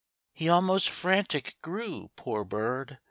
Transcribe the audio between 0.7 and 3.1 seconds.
frantic grew, poor bird!